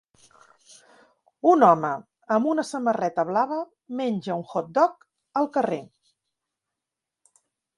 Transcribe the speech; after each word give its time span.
Un 1.49 1.65
home 1.67 1.91
amb 2.37 2.49
una 2.53 2.65
samarreta 2.69 3.27
blava 3.29 3.59
menja 4.01 4.39
un 4.39 4.43
hot 4.55 4.73
dog 4.79 5.07
al 5.43 5.51
carrer 5.59 5.81